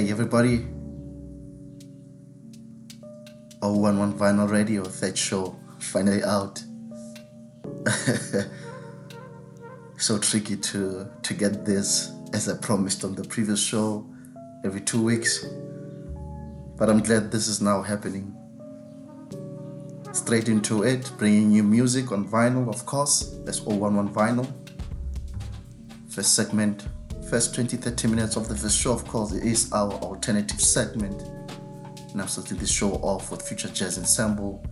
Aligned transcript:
Hey 0.00 0.10
everybody. 0.10 0.64
011 3.62 4.14
Vinyl 4.14 4.50
Radio, 4.50 4.82
that 4.82 5.18
show, 5.18 5.54
finally 5.78 6.24
out. 6.24 6.64
so 9.98 10.16
tricky 10.16 10.56
to 10.56 11.06
to 11.20 11.34
get 11.34 11.66
this 11.66 12.12
as 12.32 12.48
I 12.48 12.56
promised 12.56 13.04
on 13.04 13.14
the 13.14 13.24
previous 13.24 13.62
show 13.62 14.06
every 14.64 14.80
two 14.80 15.04
weeks. 15.04 15.44
But 16.78 16.88
I'm 16.88 17.02
glad 17.02 17.30
this 17.30 17.46
is 17.46 17.60
now 17.60 17.82
happening. 17.82 18.34
Straight 20.12 20.48
into 20.48 20.82
it, 20.82 21.12
bringing 21.18 21.50
you 21.50 21.62
music 21.62 22.10
on 22.10 22.26
vinyl, 22.26 22.70
of 22.70 22.86
course. 22.86 23.36
That's 23.44 23.60
011 23.66 24.14
Vinyl. 24.14 24.50
First 26.08 26.34
segment, 26.34 26.86
first 27.30 27.54
20 27.54 27.76
30 27.76 28.08
minutes 28.08 28.34
of 28.34 28.48
the 28.48 28.56
first 28.56 28.76
show, 28.76 28.92
of 28.92 29.06
course, 29.06 29.30
is 29.30 29.72
our 29.72 29.92
alternative 30.02 30.60
segment. 30.60 31.22
And 32.10 32.20
I'm 32.20 32.26
starting 32.26 32.58
the 32.58 32.66
show 32.66 32.94
off 32.94 33.30
with 33.30 33.40
Future 33.46 33.68
Jazz 33.68 33.98
Ensemble, 33.98 34.66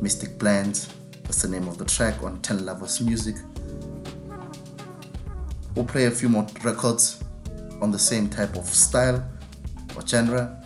Mystic 0.00 0.38
Blend, 0.38 0.86
That's 1.24 1.42
the 1.42 1.48
name 1.48 1.68
of 1.68 1.76
the 1.76 1.84
track 1.84 2.22
on 2.22 2.40
10 2.40 2.64
Lovers 2.64 3.02
Music. 3.02 3.36
We'll 5.74 5.84
play 5.84 6.06
a 6.06 6.10
few 6.10 6.30
more 6.30 6.46
records 6.64 7.22
on 7.82 7.90
the 7.90 7.98
same 7.98 8.30
type 8.30 8.56
of 8.56 8.64
style 8.64 9.22
or 9.94 10.06
genre. 10.06 10.64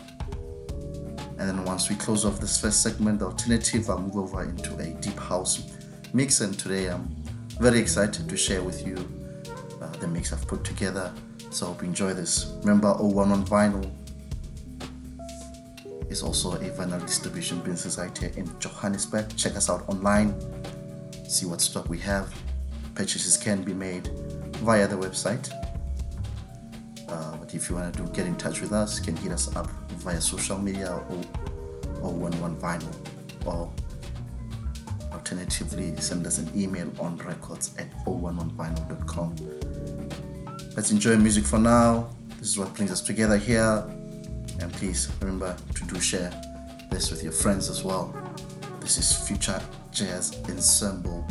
And 1.38 1.48
then 1.48 1.64
once 1.64 1.90
we 1.90 1.96
close 1.96 2.24
off 2.24 2.38
this 2.38 2.60
first 2.60 2.84
segment, 2.84 3.18
the 3.18 3.26
alternative, 3.26 3.90
I'll 3.90 3.98
move 3.98 4.14
over 4.14 4.44
into 4.44 4.76
a 4.78 4.90
deep 5.00 5.18
house 5.18 5.72
mix. 6.12 6.40
And 6.40 6.56
today 6.56 6.86
I'm 6.86 7.08
very 7.58 7.80
excited 7.80 8.28
to 8.28 8.36
share 8.36 8.62
with 8.62 8.86
you 8.86 8.94
uh, 9.82 9.88
the 9.98 10.06
mix 10.06 10.32
I've 10.32 10.46
put 10.46 10.62
together. 10.62 11.12
So 11.52 11.66
I 11.66 11.68
hope 11.68 11.82
you 11.82 11.88
enjoy 11.88 12.14
this. 12.14 12.54
Remember 12.60 12.96
011 12.98 13.44
Vinyl 13.44 13.90
is 16.10 16.22
also 16.22 16.52
a 16.52 16.70
vinyl 16.70 16.98
distribution 17.02 17.60
business 17.60 17.98
right 17.98 18.16
here 18.16 18.32
in 18.38 18.58
Johannesburg. 18.58 19.36
Check 19.36 19.54
us 19.56 19.68
out 19.68 19.86
online, 19.86 20.34
see 21.28 21.44
what 21.44 21.60
stock 21.60 21.90
we 21.90 21.98
have. 21.98 22.34
Purchases 22.94 23.36
can 23.36 23.62
be 23.62 23.74
made 23.74 24.06
via 24.64 24.88
the 24.88 24.96
website. 24.96 25.52
Uh, 27.06 27.36
but 27.36 27.54
if 27.54 27.68
you 27.68 27.76
want 27.76 27.94
to 27.94 28.02
get 28.14 28.26
in 28.26 28.34
touch 28.36 28.62
with 28.62 28.72
us, 28.72 28.98
you 28.98 29.04
can 29.04 29.16
hit 29.16 29.30
us 29.30 29.54
up 29.54 29.70
via 30.00 30.22
social 30.22 30.56
media 30.56 31.02
or, 31.10 31.20
or 32.00 32.14
11 32.14 32.56
vinyl 32.56 32.94
or 33.44 33.70
alternatively 35.12 35.94
send 35.96 36.26
us 36.26 36.38
an 36.38 36.50
email 36.58 36.90
on 36.98 37.18
records 37.18 37.76
at 37.76 37.90
011vinyl.com. 38.06 39.36
Let's 40.74 40.90
enjoy 40.90 41.18
music 41.18 41.44
for 41.44 41.58
now. 41.58 42.08
This 42.38 42.48
is 42.48 42.58
what 42.58 42.74
brings 42.74 42.90
us 42.90 43.02
together 43.02 43.36
here. 43.36 43.84
And 44.58 44.72
please 44.72 45.10
remember 45.20 45.54
to 45.74 45.84
do 45.84 46.00
share 46.00 46.30
this 46.90 47.10
with 47.10 47.22
your 47.22 47.32
friends 47.32 47.68
as 47.68 47.84
well. 47.84 48.14
This 48.80 48.96
is 48.96 49.28
Future 49.28 49.60
Jazz 49.90 50.40
Ensemble 50.48 51.26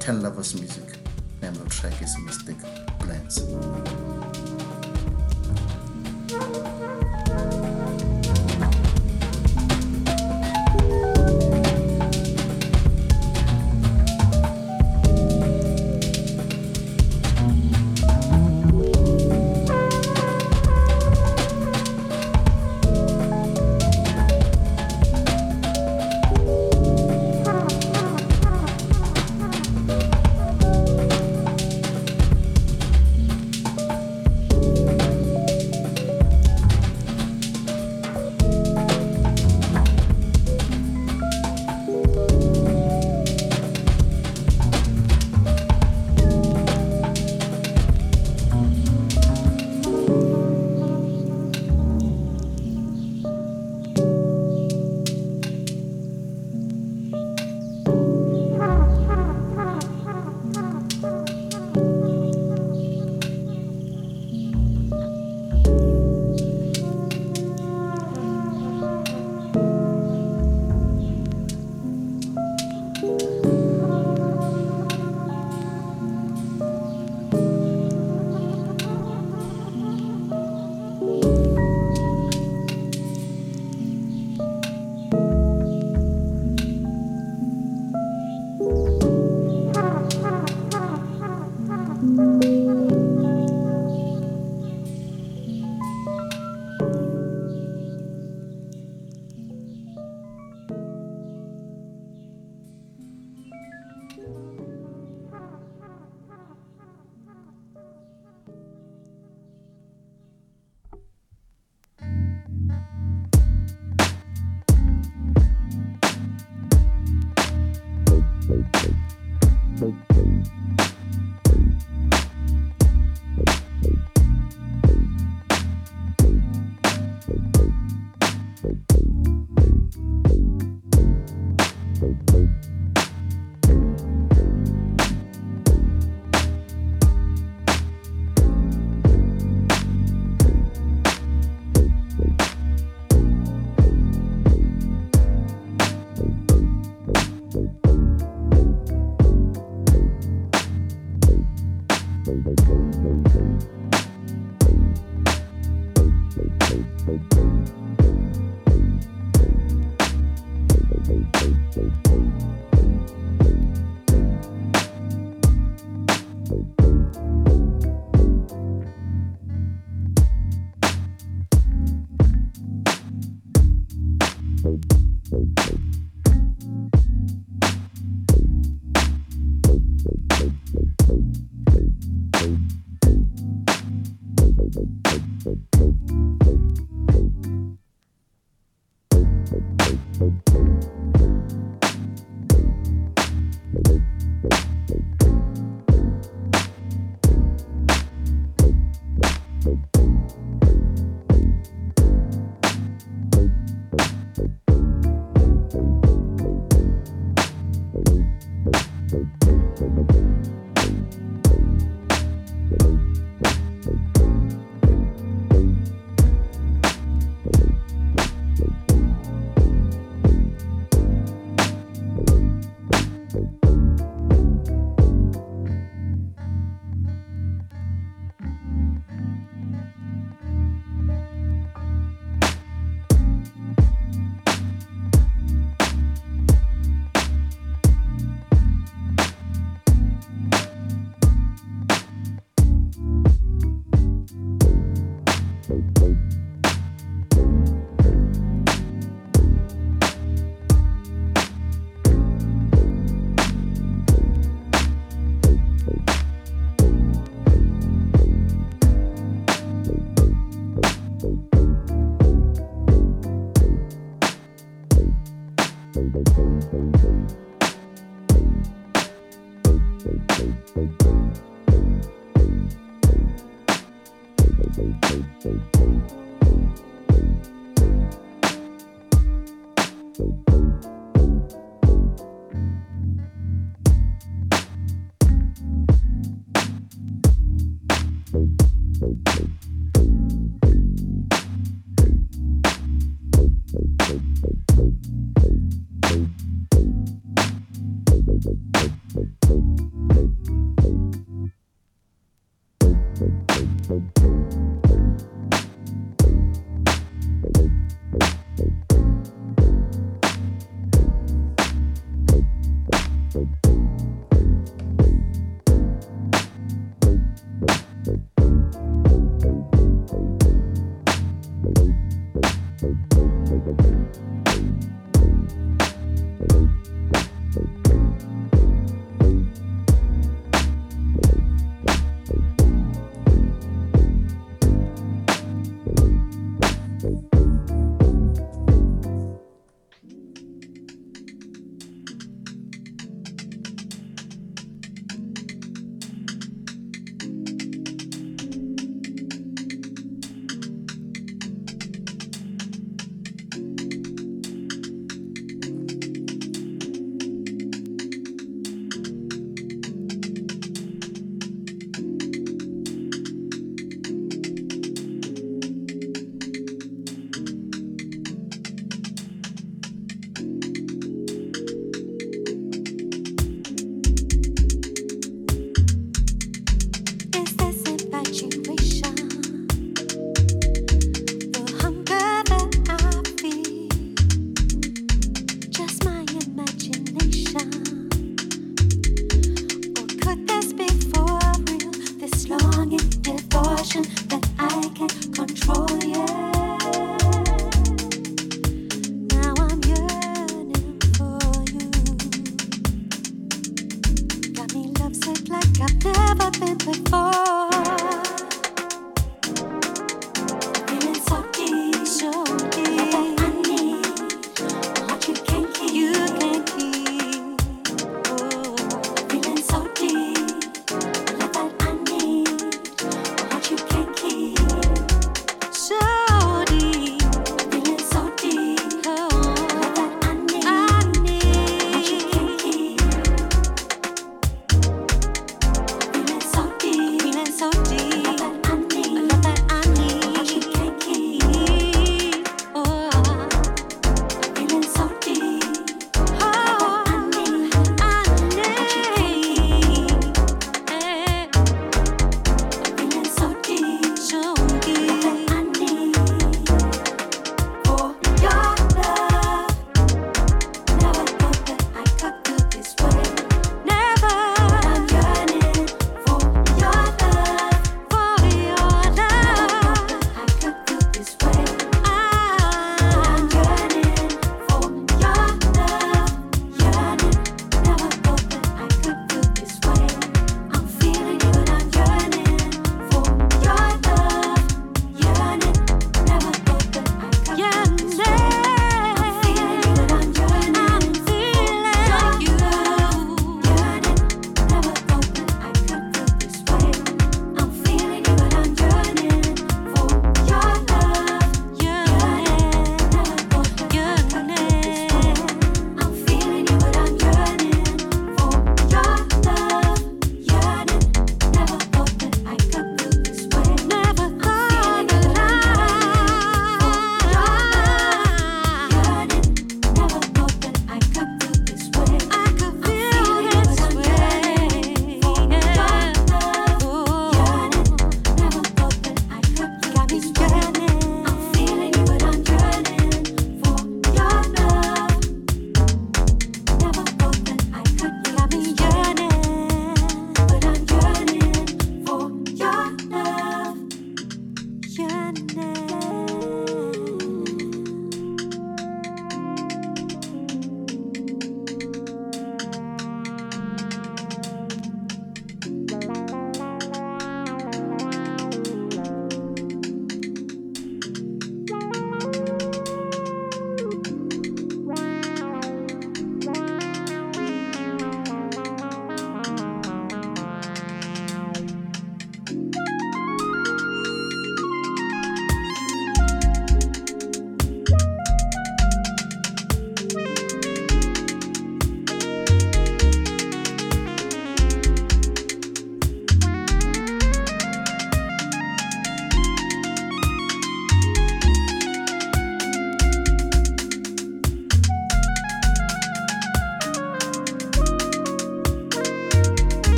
10 0.00 0.22
Lovers 0.22 0.54
Music. 0.54 0.98
Name 1.40 1.52
of 1.52 1.68
track 1.68 2.02
is 2.02 2.16
Mystic 2.18 2.56
Blends. 2.98 4.19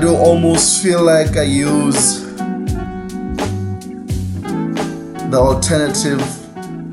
I 0.00 0.02
do 0.02 0.16
almost 0.16 0.82
feel 0.82 1.02
like 1.02 1.36
I 1.36 1.42
use 1.42 2.24
the 5.28 5.36
alternative, 5.36 6.20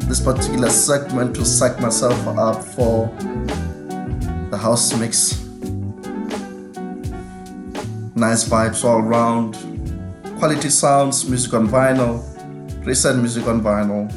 this 0.10 0.20
particular 0.20 0.70
segment 0.70 1.34
to 1.38 1.46
psych 1.46 1.80
myself 1.80 2.20
up 2.28 2.62
for 2.62 3.08
the 4.52 4.58
house 4.58 4.94
mix. 5.00 5.42
Nice 8.14 8.44
vibes 8.44 8.84
all 8.84 9.00
around. 9.00 9.56
Quality 10.38 10.70
sounds, 10.70 11.30
music 11.30 11.54
on 11.54 11.70
vinyl, 11.70 12.22
recent 12.86 13.20
music 13.20 13.48
on 13.48 13.62
vinyl. 13.62 14.12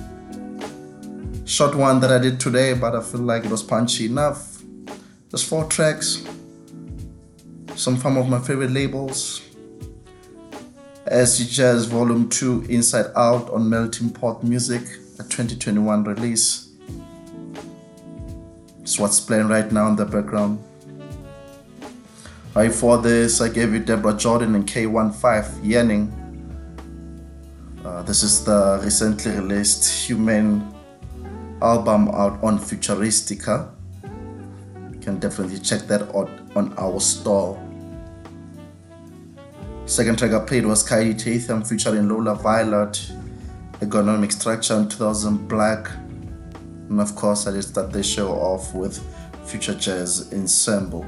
Short 1.49 1.77
one 1.77 2.01
that 2.01 2.11
I 2.11 2.19
did 2.19 2.41
today, 2.41 2.75
but 2.75 2.97
I 2.97 3.03
feel 3.03 3.21
like 3.21 3.45
it 3.45 3.53
was 3.53 3.63
punchy 3.63 4.07
enough. 4.07 4.65
Just 5.31 5.49
four 5.49 5.67
tracks. 5.67 6.25
Some 7.81 7.97
from 7.97 8.19
of 8.19 8.29
my 8.29 8.39
favorite 8.39 8.73
labels. 8.73 9.41
SG 11.11 11.49
Jazz 11.51 11.87
Volume 11.87 12.29
2 12.29 12.67
Inside 12.69 13.07
Out 13.17 13.49
on 13.49 13.71
Melting 13.71 14.11
Pot 14.11 14.45
Music, 14.45 14.83
a 15.19 15.23
2021 15.23 16.05
release. 16.05 16.73
It's 18.83 18.99
what's 18.99 19.19
playing 19.19 19.49
right 19.49 19.73
now 19.73 19.89
in 19.89 19.97
the 19.97 20.05
background. 20.05 20.63
Right 22.55 22.71
for 22.71 22.99
this, 22.99 23.41
I 23.41 23.49
gave 23.49 23.73
you 23.73 23.79
Deborah 23.79 24.13
Jordan 24.13 24.57
and 24.57 24.67
K15 24.67 25.65
Yearning. 25.65 26.13
Uh, 27.83 28.03
this 28.03 28.23
is 28.23 28.45
the 28.45 28.79
recently 28.85 29.33
released 29.33 30.07
Human 30.07 30.71
album 31.63 32.09
out 32.09 32.45
on 32.45 32.59
Futuristica. 32.59 33.73
You 34.93 35.01
can 35.01 35.19
definitely 35.19 35.61
check 35.61 35.87
that 35.87 36.15
out 36.15 36.29
on 36.55 36.75
our 36.77 37.01
store. 37.01 37.59
Second 39.91 40.19
track 40.21 40.31
I 40.31 40.39
played 40.39 40.65
was 40.67 40.89
Kaidi 40.89 41.19
Tatham 41.19 41.65
featuring 41.65 42.09
Lola 42.09 42.37
Violet, 42.37 43.11
Economic 43.83 44.31
Structure 44.31 44.75
in 44.77 44.89
2000 44.89 45.49
Black. 45.49 45.91
And 46.89 47.01
of 47.01 47.17
course, 47.17 47.49
I 47.49 47.51
just 47.51 47.71
start 47.71 47.91
the 47.91 48.01
show 48.01 48.31
off 48.31 48.73
with 48.73 49.05
Future 49.47 49.75
Jazz 49.75 50.33
Ensemble. 50.33 51.05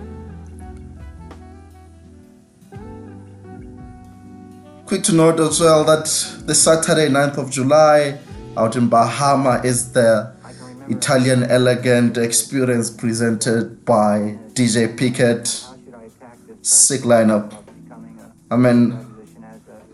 Quick 4.86 5.04
to 5.04 5.12
note 5.12 5.38
as 5.38 5.60
well 5.60 5.84
that 5.84 6.06
the 6.46 6.54
Saturday 6.54 7.08
9th 7.08 7.38
of 7.38 7.52
July 7.52 8.18
out 8.56 8.74
in 8.74 8.88
Bahama 8.88 9.60
is 9.62 9.92
the 9.92 10.34
Italian 10.88 11.44
Elegant 11.44 12.18
Experience 12.18 12.90
presented 12.90 13.84
by 13.84 14.36
DJ 14.54 14.98
Pickett. 14.98 15.64
Sick 16.62 17.02
lineup. 17.02 17.62
I 18.52 18.56
mean, 18.56 18.98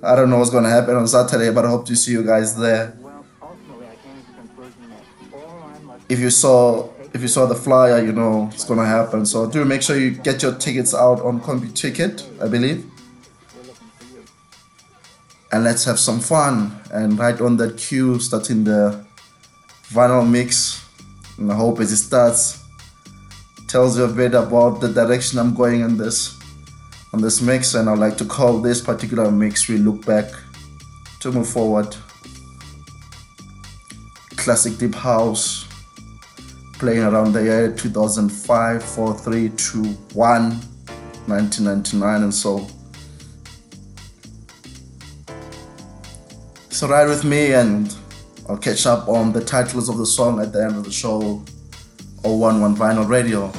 I 0.02 0.16
don't 0.16 0.30
know 0.30 0.38
what's 0.38 0.50
gonna 0.50 0.68
happen 0.68 0.96
on 0.96 1.06
Saturday, 1.06 1.52
but 1.52 1.64
I 1.64 1.68
hope 1.68 1.86
to 1.86 1.94
see 1.94 2.10
you 2.10 2.24
guys 2.24 2.58
there. 2.58 2.98
If 6.08 6.18
you 6.18 6.30
saw 6.30 6.88
if 7.14 7.22
you 7.22 7.28
saw 7.28 7.46
the 7.46 7.54
flyer, 7.54 8.04
you 8.04 8.10
know 8.10 8.50
it's 8.52 8.64
gonna 8.64 8.84
happen. 8.84 9.26
So 9.26 9.48
do 9.48 9.64
make 9.64 9.82
sure 9.82 9.96
you 9.96 10.10
get 10.10 10.42
your 10.42 10.54
tickets 10.56 10.92
out 10.92 11.20
on 11.20 11.40
Computicket, 11.40 12.26
I 12.42 12.48
believe. 12.48 12.84
And 15.52 15.62
let's 15.62 15.84
have 15.84 16.00
some 16.00 16.18
fun. 16.18 16.80
And 16.92 17.16
right 17.16 17.40
on 17.40 17.58
that 17.58 17.76
cue, 17.76 18.18
starting 18.18 18.64
the 18.64 19.06
vinyl 19.84 20.28
mix. 20.28 20.84
And 21.38 21.52
I 21.52 21.54
hope 21.54 21.78
as 21.78 21.92
it 21.92 21.98
starts, 21.98 22.60
tells 23.68 23.96
you 23.96 24.04
a 24.04 24.12
bit 24.12 24.34
about 24.34 24.80
the 24.80 24.88
direction 24.88 25.38
I'm 25.38 25.54
going 25.54 25.80
in 25.80 25.96
this 25.96 26.37
on 27.12 27.20
this 27.20 27.40
mix 27.40 27.74
and 27.74 27.88
I'd 27.88 27.98
like 27.98 28.16
to 28.18 28.24
call 28.24 28.60
this 28.60 28.80
particular 28.80 29.30
mix 29.30 29.68
we 29.68 29.78
look 29.78 30.04
back 30.04 30.30
to 31.20 31.32
move 31.32 31.48
forward. 31.48 31.96
Classic 34.36 34.76
deep 34.78 34.94
house 34.94 35.66
playing 36.74 37.02
around 37.02 37.32
the 37.32 37.42
year 37.42 37.72
2005 37.72 38.82
4 38.82 39.14
3 39.14 39.48
2 39.50 39.82
1 39.82 40.50
1999 41.26 42.22
and 42.22 42.34
so. 42.34 42.66
So 46.70 46.88
ride 46.88 47.08
with 47.08 47.24
me 47.24 47.54
and 47.54 47.94
I'll 48.48 48.56
catch 48.56 48.86
up 48.86 49.08
on 49.08 49.32
the 49.32 49.44
titles 49.44 49.88
of 49.88 49.98
the 49.98 50.06
song 50.06 50.40
at 50.40 50.52
the 50.52 50.62
end 50.62 50.76
of 50.76 50.84
the 50.84 50.92
show 50.92 51.42
011 52.24 52.76
vinyl 52.76 53.08
radio 53.08 53.52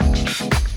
Thank 0.00 0.64
you. 0.64 0.69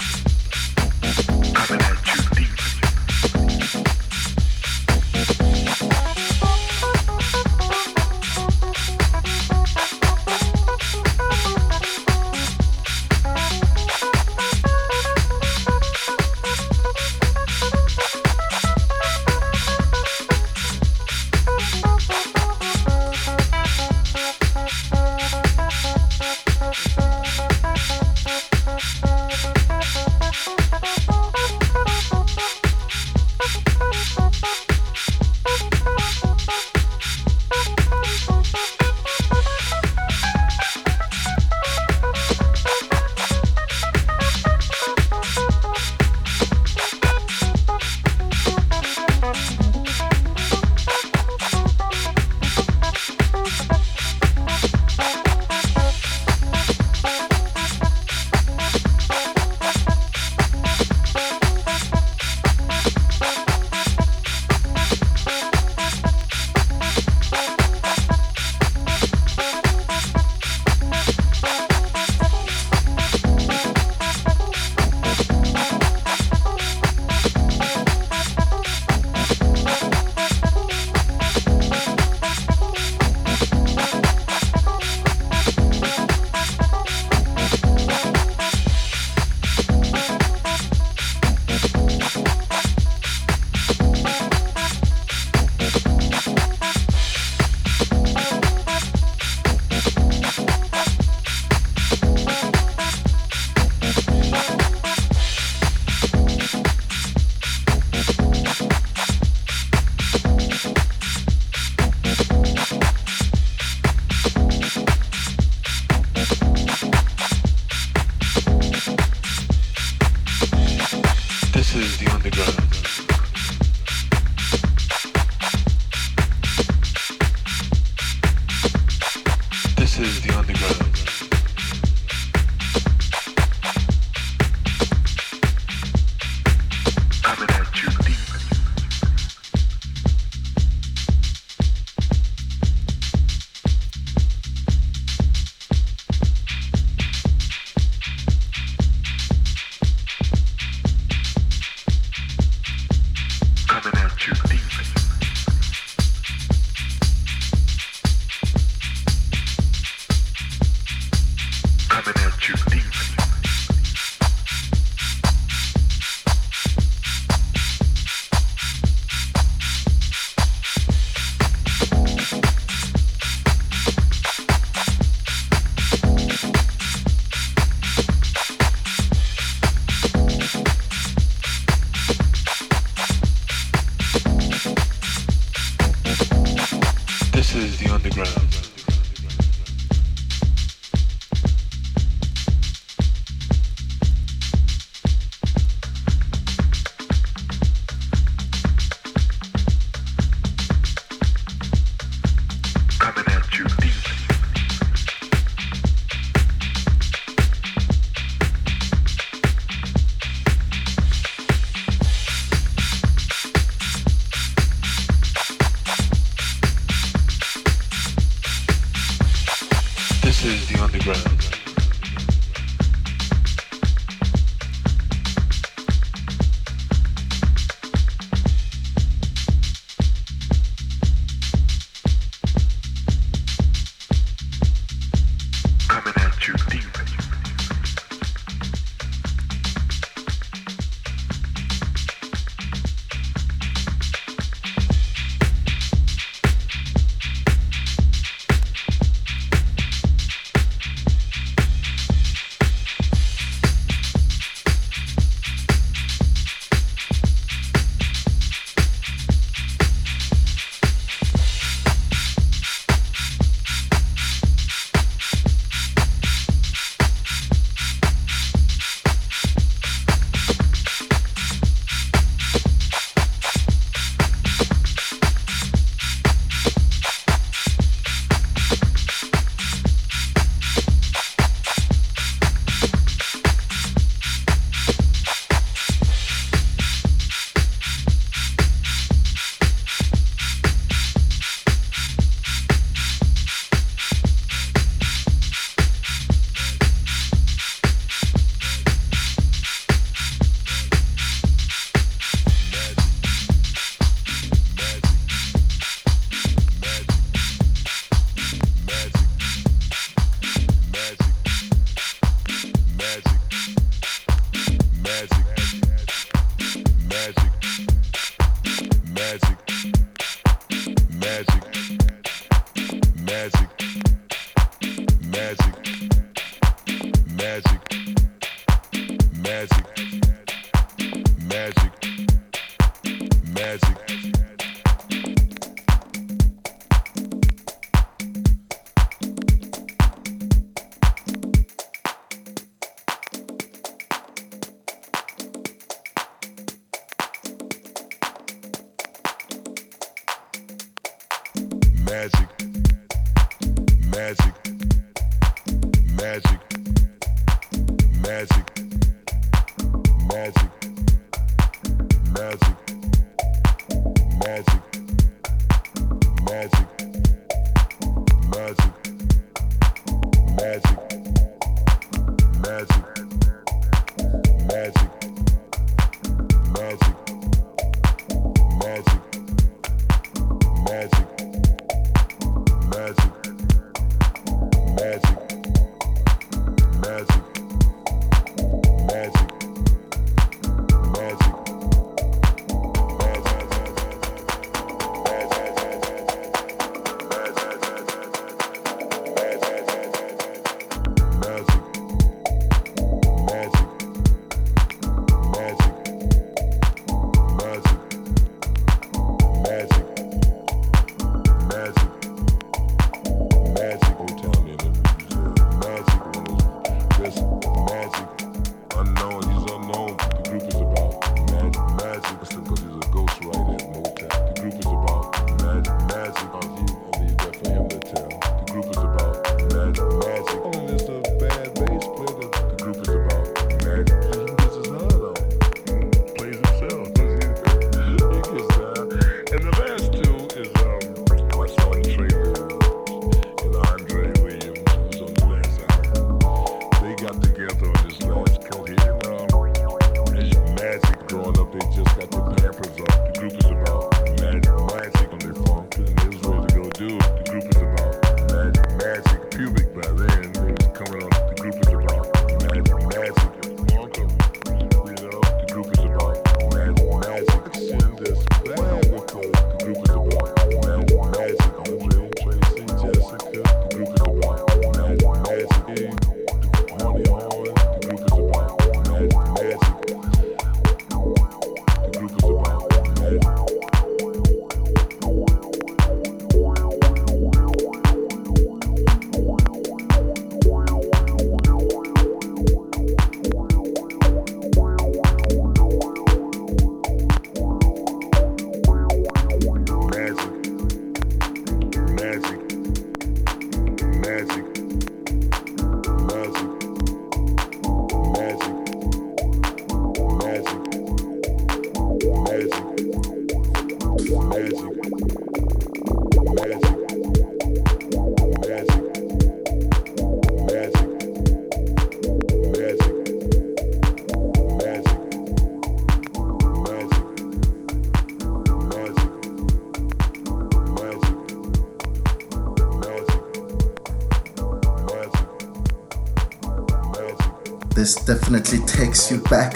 Takes 539.13 539.29
you 539.29 539.37
back. 539.41 539.73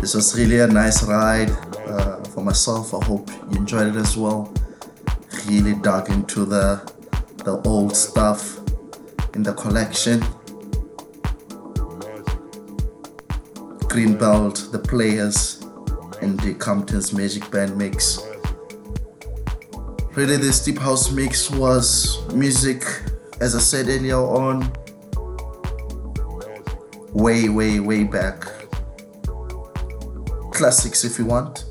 This 0.00 0.14
was 0.14 0.36
really 0.36 0.58
a 0.58 0.66
nice 0.66 1.04
ride 1.04 1.50
uh, 1.86 2.24
for 2.24 2.42
myself. 2.42 2.92
I 2.92 3.04
hope 3.04 3.30
you 3.52 3.58
enjoyed 3.58 3.86
it 3.86 3.96
as 3.96 4.16
well. 4.16 4.52
Really 5.46 5.74
dug 5.74 6.10
into 6.10 6.44
the 6.44 6.82
the 7.44 7.62
old 7.64 7.94
stuff 7.94 8.58
in 9.34 9.44
the 9.44 9.54
collection. 9.54 10.20
Greenbelt, 13.92 14.72
the 14.72 14.80
players, 14.80 15.62
and 16.20 16.40
the 16.40 16.54
Compton's 16.54 17.12
Magic 17.12 17.48
Band 17.52 17.78
mix. 17.78 18.27
Really, 20.18 20.36
this 20.36 20.64
deep 20.64 20.78
house 20.78 21.12
mix 21.12 21.48
was 21.48 22.26
music, 22.34 22.82
as 23.40 23.54
I 23.54 23.60
said 23.60 23.86
earlier 23.86 24.16
on, 24.16 24.72
way, 27.12 27.48
way, 27.48 27.78
way 27.78 28.02
back. 28.02 28.44
Classics, 30.50 31.04
if 31.04 31.20
you 31.20 31.24
want. 31.24 31.66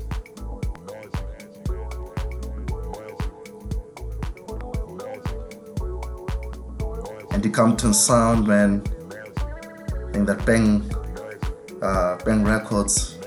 And 7.32 7.42
the 7.42 7.50
Compton 7.52 7.92
sound, 7.92 8.46
man. 8.46 8.80
Think 10.14 10.26
that 10.26 10.42
Bang, 10.46 10.90
uh, 11.82 12.16
Bang 12.24 12.44
Records, 12.44 13.18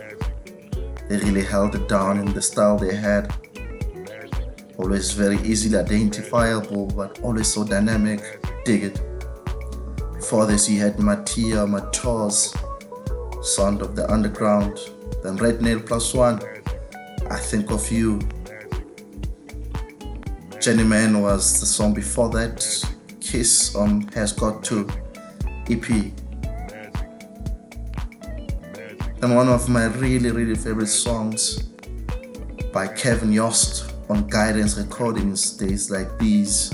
they 1.07 1.17
really 1.17 1.43
held 1.43 1.75
it 1.75 1.87
down 1.87 2.17
in 2.17 2.33
the 2.33 2.41
style 2.41 2.75
they 2.75 2.95
had 2.95 3.31
always 4.81 5.11
very 5.11 5.37
easily 5.43 5.77
identifiable 5.77 6.87
but 6.87 7.19
always 7.21 7.53
so 7.53 7.63
dynamic. 7.63 8.21
Dig 8.65 8.83
it. 8.85 9.01
Before 10.13 10.45
this 10.45 10.69
you 10.69 10.79
had 10.79 10.97
matia 10.97 11.67
matos 11.69 12.53
sound 13.43 13.81
of 13.81 13.95
the 13.95 14.09
underground 14.11 14.79
then 15.23 15.35
red 15.37 15.61
nail 15.61 15.79
plus 15.79 16.13
one. 16.13 16.41
I 17.29 17.37
think 17.37 17.71
of 17.71 17.91
you. 17.91 18.19
Jenny 20.59 20.83
man 20.83 21.21
was 21.21 21.59
the 21.59 21.65
song 21.65 21.93
before 21.93 22.29
that. 22.29 22.65
Kiss 23.19 23.75
on 23.75 24.01
has 24.13 24.33
got 24.33 24.63
to 24.65 24.87
ep 25.69 25.89
and 29.21 29.35
one 29.35 29.47
of 29.47 29.69
my 29.69 29.85
really 29.85 30.31
really 30.31 30.55
favorite 30.55 30.87
songs 30.87 31.63
by 32.73 32.87
kevin 32.87 33.31
yost 33.31 33.90
on 34.11 34.27
guidance 34.27 34.77
recordings 34.77 35.51
days 35.51 35.89
like 35.89 36.19
these 36.19 36.69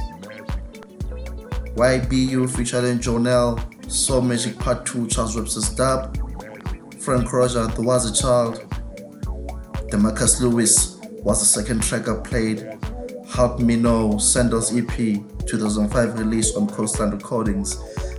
YBU 1.75 2.49
featuring 2.49 2.97
Jonelle, 2.97 3.61
Soul 3.91 4.21
Magic 4.21 4.57
Part 4.57 4.87
2, 4.87 5.07
Charles 5.07 5.35
Webster's 5.35 5.69
Dub, 5.69 6.17
Frank 6.99 7.31
Roger, 7.31 7.67
The 7.67 7.83
Was 7.83 8.09
a 8.09 8.21
Child, 8.21 8.55
Demarkus 9.91 10.41
Lewis 10.41 10.97
was 11.21 11.39
the 11.39 11.45
second 11.45 11.83
track 11.83 12.07
I 12.09 12.15
played, 12.15 12.75
Help 13.29 13.59
Me 13.59 13.75
Know, 13.75 14.17
Sandals 14.17 14.75
EP, 14.75 14.89
2005 15.45 16.17
release 16.17 16.55
on 16.55 16.67
Coastline 16.67 17.11
Recordings. 17.11 17.75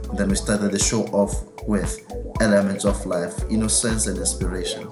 And 0.08 0.16
then 0.16 0.28
we 0.28 0.36
started 0.36 0.70
the 0.70 0.78
show 0.78 1.02
off 1.06 1.34
with 1.66 2.00
Elements 2.40 2.84
of 2.84 3.04
Life, 3.04 3.34
Innocence 3.50 4.06
and 4.06 4.16
Inspiration. 4.16 4.88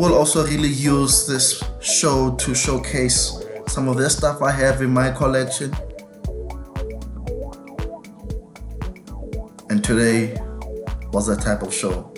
We'll 0.00 0.14
also 0.14 0.46
really 0.46 0.70
use 0.70 1.26
this 1.26 1.62
show 1.82 2.34
to 2.36 2.54
showcase 2.54 3.44
some 3.68 3.86
of 3.86 3.98
the 3.98 4.08
stuff 4.08 4.40
I 4.40 4.50
have 4.50 4.80
in 4.80 4.94
my 4.94 5.10
collection. 5.10 5.74
And 9.68 9.84
today 9.84 10.40
was 11.12 11.26
that 11.26 11.42
type 11.42 11.60
of 11.60 11.74
show. 11.74 12.10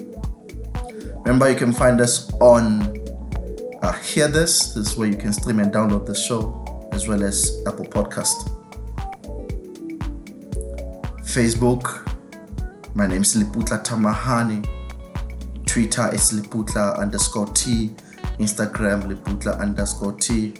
Remember, 1.24 1.50
you 1.50 1.56
can 1.56 1.72
find 1.72 2.00
us 2.00 2.32
on 2.34 3.00
uh, 3.82 3.92
Hear 3.94 4.28
This. 4.28 4.74
This 4.74 4.92
is 4.92 4.96
where 4.96 5.08
you 5.08 5.16
can 5.16 5.32
stream 5.32 5.58
and 5.58 5.72
download 5.72 6.06
the 6.06 6.14
show, 6.14 6.88
as 6.92 7.08
well 7.08 7.24
as 7.24 7.64
Apple 7.66 7.86
Podcast. 7.86 8.48
Facebook, 11.24 12.06
my 12.94 13.08
name 13.08 13.22
is 13.22 13.34
Liputla 13.34 13.84
Tamahani. 13.84 14.71
Twitter 15.72 16.10
is 16.12 16.32
Liputla 16.32 16.98
underscore 16.98 17.46
T. 17.46 17.94
Instagram 18.38 19.04
Liputla 19.04 19.58
underscore 19.58 20.12
T. 20.12 20.52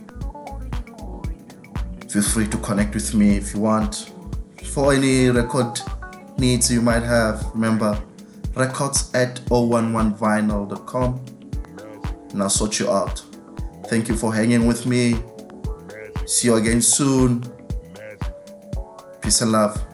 Feel 2.08 2.22
free 2.22 2.46
to 2.46 2.56
connect 2.56 2.94
with 2.94 3.12
me 3.12 3.36
if 3.36 3.52
you 3.52 3.60
want. 3.60 4.10
For 4.62 4.94
any 4.94 5.28
record 5.28 5.78
needs 6.38 6.72
you 6.72 6.80
might 6.80 7.02
have, 7.02 7.44
remember 7.52 8.02
records 8.54 9.12
at 9.12 9.36
011vinyl.com 9.50 11.20
and 12.30 12.42
I'll 12.42 12.48
sort 12.48 12.80
you 12.80 12.90
out. 12.90 13.22
Thank 13.88 14.08
you 14.08 14.16
for 14.16 14.34
hanging 14.34 14.66
with 14.66 14.86
me. 14.86 15.22
See 16.24 16.48
you 16.48 16.54
again 16.54 16.80
soon. 16.80 17.44
Peace 19.20 19.42
and 19.42 19.52
love. 19.52 19.91